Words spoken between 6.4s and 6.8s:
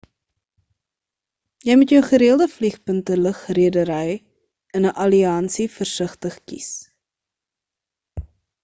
kies